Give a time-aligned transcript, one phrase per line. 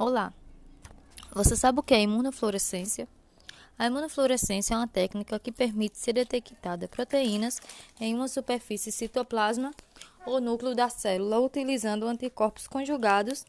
[0.00, 0.32] Olá!
[1.32, 3.08] Você sabe o que é imunofluorescência?
[3.76, 7.60] A imunofluorescência é uma técnica que permite ser detectada proteínas
[8.00, 9.72] em uma superfície citoplasma
[10.24, 13.44] ou núcleo da célula utilizando anticorpos conjugados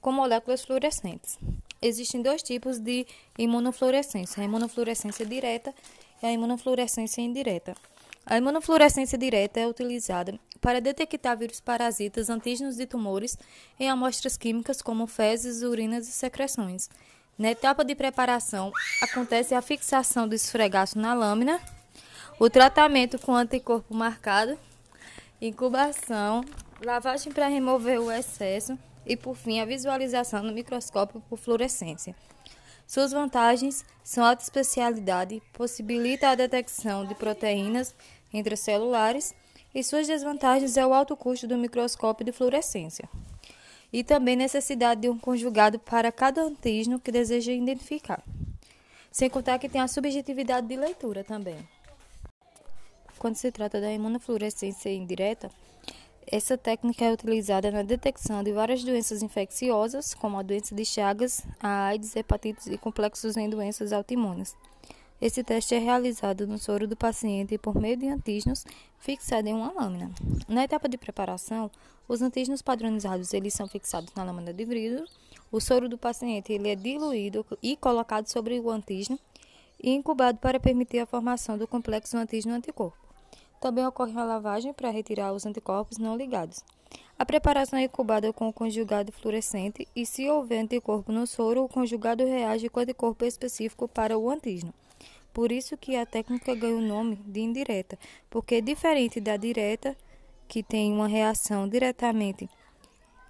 [0.00, 1.38] com moléculas fluorescentes.
[1.80, 3.06] Existem dois tipos de
[3.38, 5.72] imunofluorescência: a imunofluorescência direta
[6.20, 7.76] e a imunofluorescência indireta.
[8.24, 13.36] A imunofluorescência direta é utilizada para detectar vírus parasitas, antígenos de tumores
[13.80, 16.88] em amostras químicas como fezes, urinas e secreções.
[17.36, 21.60] Na etapa de preparação, acontece a fixação do esfregaço na lâmina,
[22.38, 24.56] o tratamento com anticorpo marcado,
[25.40, 26.44] incubação,
[26.84, 32.14] lavagem para remover o excesso e, por fim, a visualização no microscópio por fluorescência.
[32.92, 37.94] Suas vantagens são alta especialidade, possibilita a detecção de proteínas
[38.30, 39.34] intracelulares
[39.74, 43.08] e suas desvantagens é o alto custo do microscópio de fluorescência
[43.90, 48.22] e também necessidade de um conjugado para cada antígeno que deseja identificar.
[49.10, 51.66] Sem contar que tem a subjetividade de leitura também.
[53.18, 55.50] Quando se trata da imunofluorescência indireta,
[56.32, 61.46] essa técnica é utilizada na detecção de várias doenças infecciosas, como a doença de Chagas,
[61.60, 64.56] a AIDS, hepatites e complexos em doenças autoimunes.
[65.20, 68.64] Esse teste é realizado no soro do paciente por meio de antígenos
[68.98, 70.10] fixados em uma lâmina.
[70.48, 71.70] Na etapa de preparação,
[72.08, 75.04] os antígenos padronizados eles são fixados na lâmina de vidro.
[75.52, 79.18] O soro do paciente ele é diluído e colocado sobre o antígeno
[79.78, 83.01] e incubado para permitir a formação do complexo antígeno-anticorpo.
[83.62, 86.64] Também ocorre uma lavagem para retirar os anticorpos não ligados.
[87.16, 91.68] A preparação é incubada com o conjugado fluorescente e, se houver anticorpo no soro, o
[91.68, 94.74] conjugado reage com anticorpo específico para o antígeno.
[95.32, 97.96] Por isso que a técnica ganha o nome de indireta,
[98.28, 99.96] porque diferente da direta,
[100.48, 102.50] que tem uma reação diretamente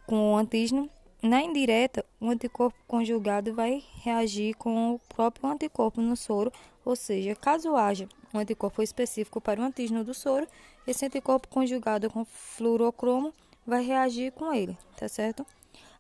[0.07, 0.89] com o antígeno,
[1.23, 6.51] na indireta, o anticorpo conjugado vai reagir com o próprio anticorpo no soro,
[6.87, 10.47] ou seja, caso haja um anticorpo específico para o antígeno do soro,
[10.87, 13.33] esse anticorpo conjugado com fluorocromo
[13.67, 15.47] vai reagir com ele, tá certo?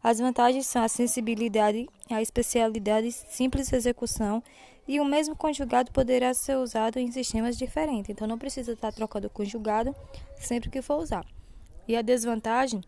[0.02, 4.42] As vantagens são a sensibilidade, a especialidade, simples execução
[4.86, 9.28] e o mesmo conjugado poderá ser usado em sistemas diferentes, então não precisa estar trocando
[9.28, 9.94] o conjugado
[10.36, 11.24] sempre que for usar.
[11.86, 12.82] E a desvantagem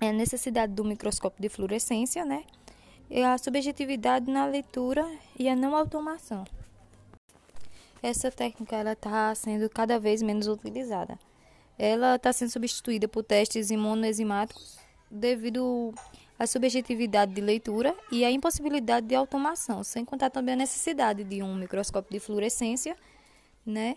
[0.00, 2.44] é a necessidade do microscópio de fluorescência, né?
[3.10, 5.06] E a subjetividade na leitura
[5.38, 6.44] e a não automação
[8.02, 11.18] essa técnica ela está sendo cada vez menos utilizada.
[11.78, 14.78] Ela está sendo substituída por testes imunoenzimáticos
[15.10, 15.94] devido
[16.38, 21.42] à subjetividade de leitura e à impossibilidade de automação, sem contar também a necessidade de
[21.42, 22.96] um microscópio de fluorescência,
[23.64, 23.96] né?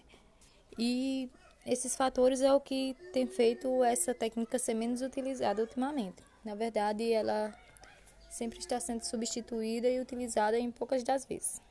[0.77, 1.29] E
[1.66, 6.23] esses fatores é o que tem feito essa técnica ser menos utilizada ultimamente.
[6.43, 7.53] Na verdade, ela
[8.29, 11.61] sempre está sendo substituída e utilizada em poucas das vezes.